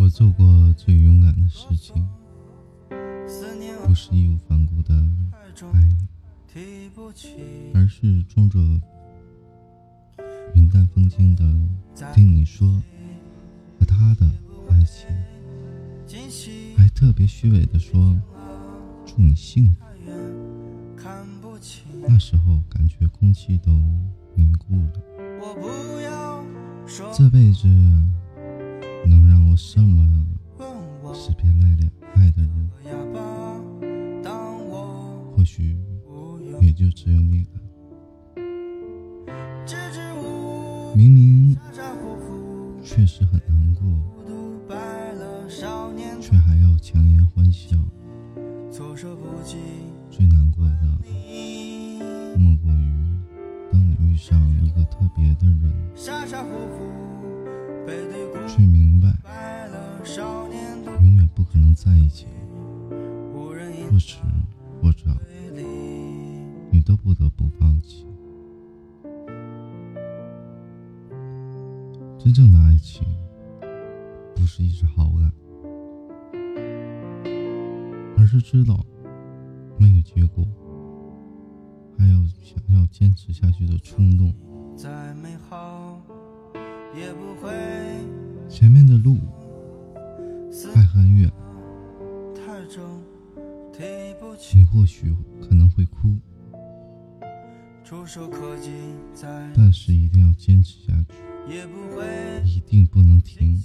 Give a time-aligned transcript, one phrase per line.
[0.00, 1.94] 我做过最勇敢的事情，
[3.86, 4.92] 不是义无反顾的
[5.72, 6.08] 爱你，
[7.72, 8.58] 而是装着
[10.54, 11.44] 云淡风轻的
[12.12, 12.82] 听你说
[13.78, 14.26] 和他的
[14.68, 15.06] 爱情，
[16.76, 18.20] 还特别虚伪的说
[19.06, 19.80] 祝你幸福。
[22.08, 23.70] 那时候感觉空气都
[24.34, 25.00] 凝固了，
[27.16, 27.68] 这辈子。
[29.52, 30.02] 我什么
[31.12, 32.70] 死别赖脸爱的人，
[35.36, 35.76] 或许
[36.62, 37.60] 也就只有你了。
[40.96, 41.54] 明明
[42.82, 43.84] 确实很难过，
[46.18, 47.76] 却还要强颜欢笑。
[50.10, 50.98] 最难过的，
[52.38, 52.90] 莫过于
[53.70, 55.70] 当你遇上一个特别的人。
[58.48, 58.81] 却明
[59.22, 59.68] 白，
[61.02, 62.26] 永远不可能在一起。
[63.90, 64.18] 或迟
[64.80, 65.10] 或早，
[66.70, 68.06] 你都不得不放弃。
[72.18, 73.06] 真正的爱情，
[74.34, 75.30] 不是一时好感，
[78.16, 78.82] 而是知道
[79.76, 80.46] 没有结果，
[81.98, 84.32] 还有想要坚持下去的冲动。
[84.74, 86.00] 再美好，
[86.96, 87.52] 也不会
[89.02, 89.18] 路
[90.74, 91.30] 还很远，
[94.54, 96.16] 你或许可能会哭，
[99.54, 101.14] 但是一定要坚持下去，
[102.44, 103.58] 一定不能停，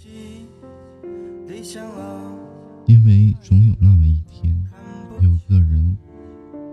[2.87, 4.55] 因为总有那么一天，
[5.21, 5.95] 有个人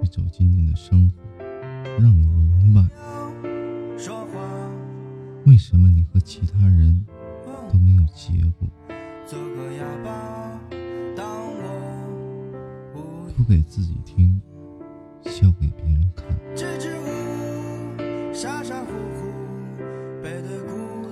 [0.01, 1.45] 会走进你的生活，
[2.01, 2.27] 让你
[2.57, 2.83] 明白。
[5.47, 6.74] 为什么你和其他人
[8.27, 8.67] 结果？
[13.37, 14.41] 哭给自己听，
[15.25, 16.25] 笑给别人看。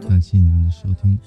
[0.08, 1.18] 感谢您的收听。